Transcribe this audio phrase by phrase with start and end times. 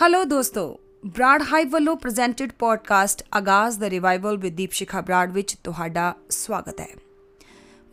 [0.00, 5.54] Hello ਦੋਸਤੋ Broad ਹਾਈਵ ਵੱਲੋਂ presented podcast ਆਗਾਜ਼ ਦਾ ਰਿਵਾਈਵਲ ਵਿਦ ਦੀਪ ਸ਼ਿਖਾ ਬਰਾਡ ਵਿੱਚ
[5.64, 6.86] ਤੁਹਾਡਾ ਸਵਾਗਤ ਹੈ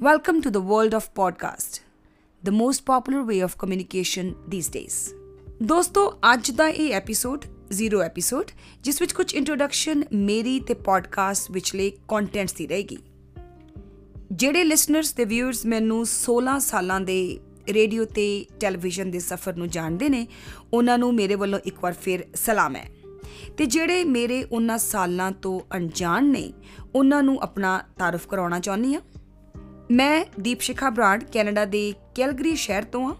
[0.01, 1.81] welcome to the world of podcast
[2.43, 4.93] the most popular way of communication these days
[5.63, 8.52] ਦੋਸਤੋ ਅੱਜ ਦਾ ਇਹ ਐਪੀਸੋਡ ਜ਼ੀਰੋ ਐਪੀਸੋਡ
[8.84, 12.97] ਜਿਸ ਵਿੱਚ ਕੁਝ ਇੰਟਰੋਡਕਸ਼ਨ ਮੇਰੀ ਤੇ ਪੋਡਕਾਸਟ ਵਿਚਲੇ ਕੰਟੈਂਟਸ ਦੀ ਰਹੇਗੀ
[14.31, 17.20] ਜਿਹੜੇ ਲਿਸਨਰਸ ਤੇ ਵਿਊਅਰਸ ਮੈਨੂੰ 16 ਸਾਲਾਂ ਦੇ
[17.73, 20.27] ਰੇਡੀਓ ਤੇ ਟੈਲੀਵਿਜ਼ਨ ਦੇ ਸਫ਼ਰ ਨੂੰ ਜਾਣਦੇ ਨੇ,
[20.73, 22.89] ਉਹਨਾਂ ਨੂੰ ਮੇਰੇ ਵੱਲੋਂ ਇੱਕ ਵਾਰ ਫਿਰ ਸਲਾਮ ਹੈ।
[23.57, 26.53] ਤੇ ਜਿਹੜੇ ਮੇਰੇ ਉਹਨਾਂ ਸਾਲਾਂ ਤੋਂ ਅਣਜਾਣ ਨੇ,
[26.95, 29.02] ਉਹਨਾਂ ਨੂੰ ਆਪਣਾ ਤਾਰਫ ਕਰਾਉਣਾ ਚਾਹੁੰਦੀ ਆ
[29.91, 33.16] ਮੈਂ ਦੀਪ ਸ਼ਿਖਾ ਬਰਾਡ ਕੈਨੇਡਾ ਦੇ ਕੈਲਗਰੀ ਸ਼ਹਿਰ ਤੋਂ ਆ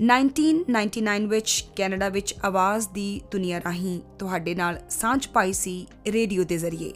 [0.00, 6.58] 1999 ਵਿੱਚ ਕੈਨੇਡਾ ਵਿੱਚ ਆਵਾਜ਼ ਦੀ ਦੁਨੀਆ ਰਾਹੀਂ ਤੁਹਾਡੇ ਨਾਲ ਸਾਂਝ ਪਾਈ ਸੀ ਰੇਡੀਓ ਦੇ
[6.58, 6.92] ਜ਼ਰੀਏ।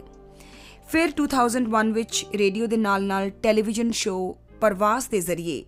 [0.88, 5.64] ਫਿਰ 2001 ਵਿੱਚ ਰੇਡੀਓ ਦੇ ਨਾਲ-ਨਾਲ ਟੈਲੀਵਿਜ਼ਨ ਸ਼ੋਅ ਪ੍ਰਵਾਸ ਦੇ ਜ਼ਰੀਏ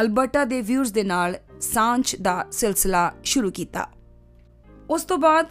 [0.00, 3.88] ਅਲਬਰਟਾ ਦੇ ਵਿਊਅਰਸ ਦੇ ਨਾਲ ਸਾਂਝ ਦਾ ਸਿਲਸਿਲਾ ਸ਼ੁਰੂ ਕੀਤਾ।
[4.90, 5.46] ਉਸ ਤੋਂ ਬਾਅਦ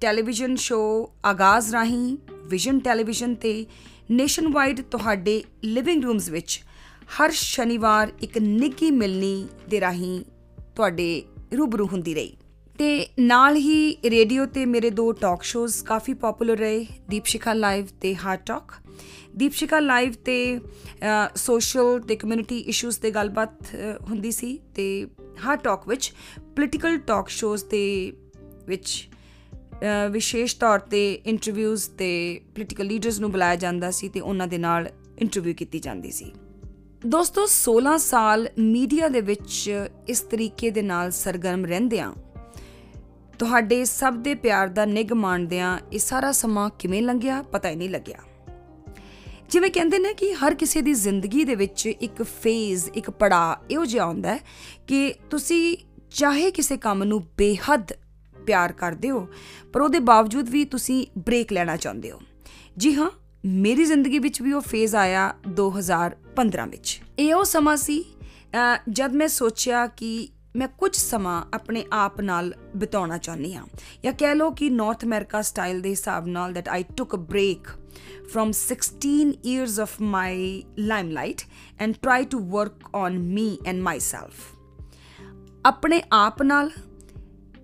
[0.00, 3.66] ਟੈਲੀਵਿਜ਼ਨ ਸ਼ੋਅ ਆਗਾਜ਼ ਰਾਹੀਂ ਵਿਜ਼ਨ ਟੈਲੀਵਿਜ਼ਨ ਤੇ
[4.10, 6.60] ਨੇਸ਼ਨਵਾਈਡ ਤੁਹਾਡੇ ਲਿਵਿੰਗ ਰੂਮਸ ਵਿੱਚ
[7.04, 10.24] ਹਰ ਸ਼ਨੀਵਾਰ ਇੱਕ ਨਿੱਗੀ ਮਿਲਣੀ ਦੇ ਰਾਹੀਂ
[10.76, 11.22] ਤੁਹਾਡੇ
[11.58, 12.36] ਰੂਬਰੂ ਹੁੰਦੀ ਰਹੀ।
[12.78, 18.16] ਤੇ ਨਾਲ ਹੀ ਰੇਡੀਓ ਤੇ ਮੇਰੇ ਦੋ ਟਾਕ ਸ਼ੋਜ਼ ਕਾਫੀ ਪਪੂਲਰ ਰਹੇ, ਦੀਪਸ਼ਿਖਾ ਲਾਈਵ ਤੇ
[18.16, 18.72] ਹਾਰਟ ਟਾਕ
[19.36, 20.60] ਦੀਪਸ਼ਿਕਾ ਲਾਈਵ ਤੇ
[21.36, 23.50] ਸੋਸ਼ਲ ਤੇ ਕਮਿਊਨਿਟੀ ਇਸ਼ੂਜ਼ ਤੇ ਗੱਲਬਾਤ
[24.10, 25.06] ਹੁੰਦੀ ਸੀ ਤੇ
[25.44, 28.12] ਹਾਰਟ ਟਾਕ ਵਿੱਚ ਪੋਲਿਟੀਕਲ ਟਾਕ ਸ਼ੋਜ਼ ਤੇ
[28.66, 29.08] ਵਿੱਚ
[30.10, 34.88] ਵਿਸ਼ੇਸ਼ ਤੌਰ ਤੇ ਇੰਟਰਵਿਊਜ਼ ਤੇ ਪੋਲਿਟੀਕਲ ਲੀਡਰਸ ਨੂੰ ਬੁਲਾਇਆ ਜਾਂਦਾ ਸੀ ਤੇ ਉਹਨਾਂ ਦੇ ਨਾਲ
[35.18, 36.32] ਇੰਟਰਵਿਊ ਕੀਤੀ ਜਾਂਦੀ ਸੀ।
[37.06, 42.12] ਦੋਸਤੋ 16 ਸਾਲ ਮੀਡੀਆ ਦੇ ਵਿੱਚ ਇਸ ਤਰੀਕੇ ਦੇ ਨਾਲ ਸਰਗਰਮ ਰਹਿੰਦਿਆਂ
[43.38, 47.90] ਤੁਹਾਡੇ ਸਭ ਦੇ ਪਿਆਰ ਦਾ ਨਿਗ ਮਾਣਦਿਆਂ ਇਹ ਸਾਰਾ ਸਮਾਂ ਕਿਵੇਂ ਲੰਘਿਆ, ਪਤਾ ਹੀ ਨਹੀਂ
[47.90, 48.18] ਲੱਗਿਆ।
[49.50, 53.84] ਜਿਵੇਂ ਕਹਿੰਦੇ ਨੇ ਕਿ ਹਰ ਕਿਸੇ ਦੀ ਜ਼ਿੰਦਗੀ ਦੇ ਵਿੱਚ ਇੱਕ ਫੇਜ਼ ਇੱਕ ਪੜਾ ਇਹੋ
[53.84, 54.40] ਜਿਹਾ ਹੁੰਦਾ ਹੈ
[54.86, 55.76] ਕਿ ਤੁਸੀਂ
[56.10, 57.92] ਚਾਹੇ ਕਿਸੇ ਕੰਮ ਨੂੰ ਬੇਹੱਦ
[58.46, 59.26] ਪਿਆਰ ਕਰਦੇ ਹੋ,
[59.72, 62.20] ਪਰ ਉਹਦੇ ਬਾਵਜੂਦ ਵੀ ਤੁਸੀਂ ਬ੍ਰੇਕ ਲੈਣਾ ਚਾਹੁੰਦੇ ਹੋ।
[62.76, 63.10] ਜੀ ਹਾਂ,
[63.44, 68.04] ਮੇਰੀ ਜ਼ਿੰਦਗੀ ਵਿੱਚ ਵੀ ਉਹ ਫੇਜ਼ ਆਇਆ 2015 ਵਿੱਚ। ਇਹ ਉਹ ਸਮਾਂ ਸੀ
[68.90, 73.66] ਜਦ ਮੈਂ ਸੋਚਿਆ ਕਿ ਮੈਂ ਕੁਝ ਸਮਾਂ ਆਪਣੇ ਆਪ ਨਾਲ ਬਿਤਾਉਣਾ ਚਾਹੁੰਦੀ ਹਾਂ।
[74.04, 77.70] ਜਾਂ ਕਹਿ ਲਓ ਕਿ ਨਾਰਥ ਅਮਰੀਕਾ ਸਟਾਈਲ ਦੇ ਹਿਸਾਬ ਨਾਲ that I took a break
[78.24, 80.60] from 16 years of my
[80.90, 81.46] limelight
[81.86, 84.32] and try to work on me and myself
[85.66, 86.70] ਆਪਣੇ ਆਪ ਨਾਲ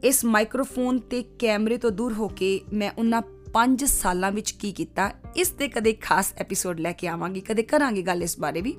[0.04, 3.22] ਇਸ ਮਾਈਕ੍ਰੋਫੋਨ ਤੇ ਕੈਮਰੇ ਤੋਂ ਦੂਰ ਹੋ ਕੇ ਮੈਂ ਉਹਨਾਂ
[3.52, 8.02] 5 ਸਾਲਾਂ ਵਿੱਚ ਕੀ ਕੀਤਾ, ਇਸ ਤੇ ਕਦੇ ਖਾਸ ਐਪੀਸੋਡ ਲੈ ਕੇ ਆਵਾਂਗੀ, ਕਦੇ ਕਰਾਂਗੇ
[8.02, 8.76] ਗੱਲ ਇਸ ਬਾਰੇ ਵੀ।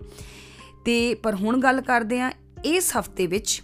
[0.86, 2.31] ਤੇ ਪਰ ਹੁਣ ਗੱਲ ਕਰਦੇ ਆ
[2.66, 3.62] ਇਸ ਹਫ਼ਤੇ ਵਿੱਚ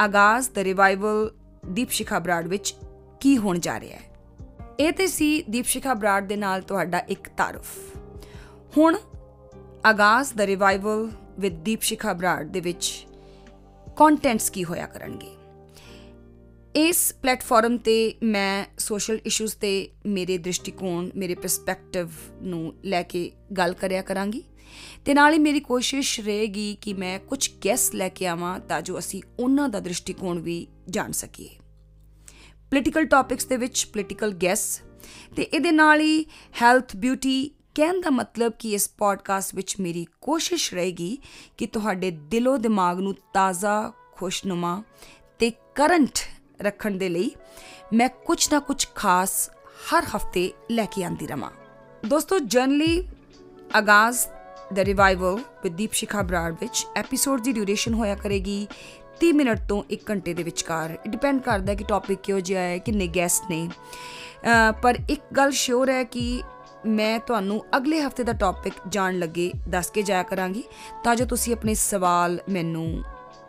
[0.00, 1.30] ਆਗਾਜ਼ ਦ ਰਿਵਾਈਵਲ
[1.68, 2.74] ਦੀਪਸ਼ਿਖਾ ਬਰਾਡ ਵਿੱਚ
[3.20, 4.02] ਕੀ ਹੋਣ ਜਾ ਰਿਹਾ ਹੈ?
[4.80, 7.96] ਇਹ ਤੇ ਸੀ ਦੀਪਸ਼ਿਖਾ ਬਰਾਡ ਦੇ ਨਾਲ ਤੁਹਾਡਾ ਇੱਕ ਤਾਰਫ।
[8.76, 8.96] ਹੁਣ
[9.86, 13.06] Aagaz the revival with Deepshikha Brar ਦੇ ਵਿੱਚ
[13.96, 15.35] ਕੰਟੈਂਟਸ ਕੀ ਹੋਇਆ ਕਰਨਗੇ?
[16.76, 22.08] ਇਸ ਪਲੇਟਫਾਰਮ ਤੇ ਮੈਂ ਸੋਸ਼ਲ ਇਸ਼ੂਜ਼ ਤੇ ਮੇਰੇ ਦ੍ਰਿਸ਼ਟੀਕੋਣ, ਮੇਰੇ ਪਰਸਪੈਕਟਿਵ
[22.42, 24.42] ਨੂੰ ਲੈ ਕੇ ਗੱਲ ਕਰਿਆ ਕਰਾਂਗੀ।
[25.04, 28.98] ਤੇ ਨਾਲ ਹੀ ਮੇਰੀ ਕੋਸ਼ਿਸ਼ ਰਹੇਗੀ ਕਿ ਮੈਂ ਕੁਝ ਗੈਸ ਲੈ ਕੇ ਆਵਾਂ ਤਾਂ ਜੋ
[28.98, 31.48] ਅਸੀਂ ਉਹਨਾਂ ਦਾ ਦ੍ਰਿਸ਼ਟੀਕੋਣ ਵੀ ਜਾਣ ਸਕੀਏ।
[32.70, 34.82] ਪੋਲਿਟੀਕਲ ਟਾਪਿਕਸ ਦੇ ਵਿੱਚ ਪੋਲਿਟੀਕਲ ਗੈਸ
[35.36, 36.24] ਤੇ ਇਹਦੇ ਨਾਲ ਹੀ
[36.62, 41.18] ਹੈਲਥ ਬਿਊਟੀ ਕਹਿਣ ਦਾ ਮਤਲਬ ਕਿ ਇਸ ਪੋਡਕਾਸਟ ਵਿੱਚ ਮੇਰੀ ਕੋਸ਼ਿਸ਼ ਰਹੇਗੀ
[41.56, 44.82] ਕਿ ਤੁਹਾਡੇ ਦਿਲੋ ਦਿਮਾਗ ਨੂੰ ਤਾਜ਼ਾ, ਖੁਸ਼ਨੁਮਾ
[45.38, 46.18] ਤੇ ਕਰੰਟ
[46.62, 47.30] ਰੱਖਣ ਦੇ ਲਈ
[47.92, 49.48] ਮੈਂ ਕੁਝ ਨਾ ਕੁਝ ਖਾਸ
[49.88, 51.50] ਹਰ ਹਫ਼ਤੇ ਲੈ ਕੇ ਆਂਦੀ ਰਵਾਂ।
[52.06, 53.08] ਦੋਸਤੋ, generally
[53.74, 54.26] Aagaz
[54.72, 58.66] the revival with Deep Shikha Brar ਵਿੱਚ ਐਪੀਸੋਡ ਦੀ ਡਿਊਰੇਸ਼ਨ ਹੋਇਆ ਕਰੇਗੀ
[59.20, 62.78] 30 ਮਿੰਟ ਤੋਂ 1 ਘੰਟੇ ਦੇ ਵਿਚਕਾਰ। ਡਿਪੈਂਡ ਕਰਦਾ ਹੈ ਕਿ ਟੌਪਿਕ ਕਿਹੋ ਜਿਹਾ ਹੈ,
[62.78, 63.68] ਕਿੰਨੇ ਗੈਸਟ ਨੇ।
[64.82, 66.42] ਪਰ ਇੱਕ ਗੱਲ ਸ਼ੋਰ ਹੈ ਕਿ
[66.86, 70.62] ਮੈਂ ਤੁਹਾਨੂੰ ਅਗਲੇ ਹਫ਼ਤੇ ਦਾ ਟੌਪਿਕ ਜਾਣ ਲੱਗੇ ਦੱਸ ਕੇ ਜਾਇਆ ਕਰਾਂਗੀ
[71.04, 73.02] ਤਾਂ ਜੋ ਤੁਸੀਂ ਆਪਣੇ ਸਵਾਲ ਮੈਨੂੰ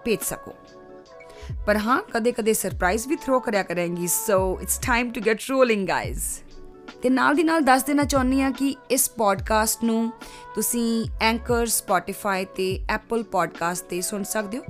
[0.05, 0.53] ਭੇਜ ਸਕੋ।
[1.65, 6.21] ਪਰ ਹਾਂ, ਕਦੇ-ਕਦੇ ਸਰਪ੍ਰਾਈਜ਼ ਵੀ ਥਰੋ ਕਰਿਆ ਕਰਾਂਗੀ। So it's time to get rolling guys
[7.03, 10.11] ਤੇ ਨਾਲ ਦੀ ਨਾਲ ਦੱਸ ਦੇਣਾ ਚਾਹੁੰਦੀ ਆ ਕਿ ਇਸ ਪੋਡਕਾਸਟ ਨੂੰ
[10.55, 14.63] ਤੁਸੀਂ ਐਂਕਰ ਸਪੋਟੀਫਾਈ ਤੇ ਐਪਲ ਪੋਡਕਾਸਟ ਤੇ ਸੁਣ ਸਕਦੇ ਹੋ।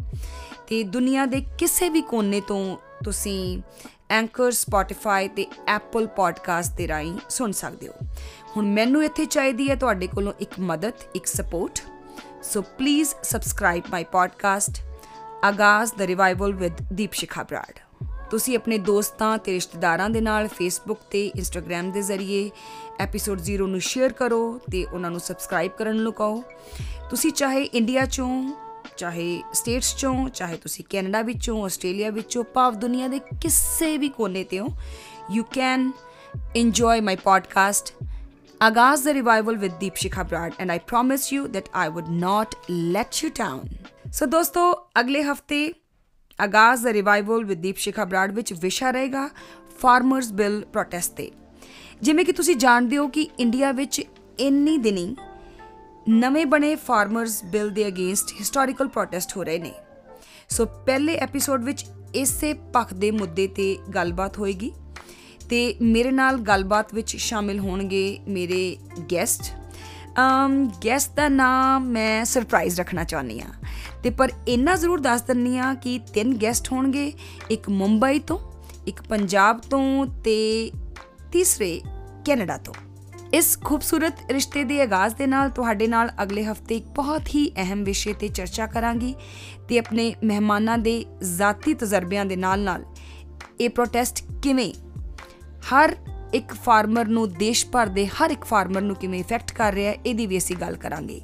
[0.67, 3.61] ਤੇ ਦੁਨੀਆ ਦੇ ਕਿਸੇ ਵੀ ਕੋਨੇ ਤੋਂ ਤੁਸੀਂ
[4.09, 7.94] ਐਂਕਰ ਸਪੋਟੀਫਾਈ ਤੇ ਐਪਲ ਪੋਡਕਾਸਟ ਦੇ ਰਾਹੀਂ ਸੁਣ ਸਕਦੇ ਹੋ।
[8.57, 11.80] ਹੁਣ ਮੈਨੂੰ ਇੱਥੇ ਚਾਹੀਦੀ ਹੈ ਤੁਹਾਡੇ ਕੋਲੋਂ ਇੱਕ ਮਦਦ, ਇੱਕ support
[12.44, 14.77] so please subscribe my podcast
[15.44, 18.06] Aagaz the revival with Deep Shikha Brar.
[18.31, 22.51] ਤੁਸੀਂ ਆਪਣੇ ਦੋਸਤਾਂ ਤੇ ਰਿਸ਼ਤੇਦਾਰਾਂ ਦੇ ਨਾਲ ਫੇਸਬੁੱਕ ਤੇ ਇੰਸਟਾਗ੍ਰam ਦੇ ਜ਼ਰੀਏ
[23.00, 26.44] ਐਪੀਸੋਡ 0 ਨੂੰ ਸ਼ੇਅਰ ਕਰੋ ਤੇ ਉਹਨਾਂ ਨੂੰ ਸਬਸਕ੍ਰਾਈਬ ਕਰਨ ਨੂੰ ਕਹੋ।
[27.10, 28.54] ਤੁਸੀਂ ਚਾਹੇ ਇੰਡੀਆ ਚੋਂ,
[28.98, 34.44] ਚਾਹੇ ਸਟੇਟਸ ਚੋਂ, ਚਾਹੇ ਤੁਸੀਂ ਕੈਨੇਡਾ ਵਿੱਚੋਂ ਆਸਟ੍ਰੇਲੀਆ ਵਿੱਚੋਂ, ਭਾਵ ਦੁਨੀਆ ਦੇ ਕਿਸੇ ਵੀ ਕੋਨੇ
[34.44, 34.68] ਤੇ ਹੋ
[35.31, 35.92] you can
[36.38, 38.07] enjoy my podcast
[38.62, 42.56] Agaz the Revival with Deep Shikha Brad and I promise you that I would not
[42.95, 43.87] let you down.
[44.07, 44.62] So ਦੋਸਤੋ
[45.00, 45.74] ਅਗਲੇ ਹਫ਼ਤੇ
[46.39, 49.30] ਆਗਾਜ਼ ਦਾ ਰਿਵਾਈਵਲ ਵਿਦ ਦੀਪ ਸ਼ਿਖਾ ਬਰਾੜ ਵਿੱਚ ਵਿਸ਼ਾ ਰਹੇਗਾ
[49.80, 51.30] ਫਾਰਮਰਸ ਬਿੱਲ ਪ੍ਰੋਟੈਸਟ ਤੇ
[52.01, 54.01] ਜਿਵੇਂ ਕਿ ਤੁਸੀਂ ਜਾਣਦੇ ਹੋ ਕਿ ਇੰਡੀਆ ਵਿੱਚ
[54.39, 55.15] ਇੰਨੀ ਦਿਨੀ
[56.09, 59.74] ਨਵੇਂ ਬਣੇ ਫਾਰਮਰਸ ਬਿੱਲ ਦੇ ਅਗੇਂਸਟ ਹਿਸਟੋਰੀਕਲ ਪ੍ਰੋਟੈਸਟ ਹੋ ਰਹੇ ਨੇ
[60.50, 64.71] ਸੋ ਪਹਿਲੇ ਐਪੀਸੋਡ ਵਿੱਚ ਇਸੇ ਪੱਖ ਦੇ ਮੁੱਦੇ ਤੇ ਗੱਲਬਾਤ ਹੋਏਗੀ
[65.50, 68.77] ਤੇ ਮੇਰੇ ਨਾਲ ਗੱਲਬਾਤ ਵਿੱਚ ਸ਼ਾਮਿਲ ਹੋਣਗੇ ਮੇਰੇ
[69.12, 69.54] ਗੈਸਟ
[70.19, 73.51] ਅਮ ਗੈਸਟ ਦਾ ਨਾਮ ਮੈਂ ਸਰਪ੍ਰਾਈਜ਼ ਰੱਖਣਾ ਚਾਹੁੰਦੀ ਆ
[74.07, 77.13] ਤੇ ਪਰ ਇੰਨਾ ਜ਼ਰੂਰ ਦੱਸ ਦਿੰਨੀ ਆ ਕਿ ਤਿੰਨ ਗੈਸਟ ਹੋਣਗੇ,
[77.51, 78.39] ਇੱਕ ਮੁੰਬਈ ਤੋਂ,
[78.88, 80.71] ਇੱਕ ਪੰਜਾਬ ਤੋਂ ਤੇ
[81.31, 81.81] ਤੀਸਰੇ
[82.25, 82.74] ਕੈਨੇਡਾ ਤੋਂ।
[83.33, 87.83] ਇਸ ਖੂਬਸੂਰਤ ਰਿਸ਼ਤੇ ਦੇ ਆਗਾਜ਼ ਦੇ ਨਾਲ ਤੁਹਾਡੇ ਨਾਲ ਅਗਲੇ ਹਫ਼ਤੇ ਇੱਕ ਬਹੁਤ ਹੀ ਅਹਿਮ
[87.83, 89.15] ਵਿਸ਼ੇ ਤੇ ਚਰਚਾ ਕਰਾਂਗੀ
[89.69, 92.86] ਤੇ ਆਪਣੇ ਮਹਿਮਾਨਾਂ ਦੇ ਜ਼ਾਤੀ ਤਜਰਬਿਆਂ ਦੇ ਨਾਲ-ਨਾਲ
[93.62, 94.74] ਇਹ ਪ੍ਰੋਟੈਸਟ ਕਿਵੇਂ?
[95.62, 95.95] ਹਰ
[96.33, 99.98] ਇੱਕ ਫਾਰਮਰ ਨੂੰ, ਦੇਸ਼ ਭਰ ਦੇ ਹਰ ਇੱਕ ਫਾਰਮਰ ਨੂੰ ਕਿਵੇਂ ਇਫੈਕਟ ਕਰ ਰਿਹਾ ਹੈ?
[100.06, 101.21] ਇਹਦੀ ਵੀ ਅਸੀਂ ਗੱਲ ਕਰਾਂਗੇ।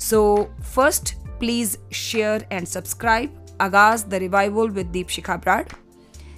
[0.00, 3.30] So first Please share and subscribe.
[3.60, 5.70] Agas the Revival with Deepshikha Brad.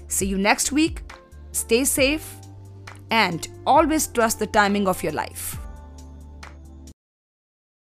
[0.08, 1.02] See you next week.
[1.52, 2.34] Stay safe
[3.10, 5.58] and always trust the timing of your life.